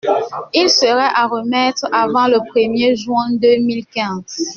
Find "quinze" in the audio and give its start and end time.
3.85-4.49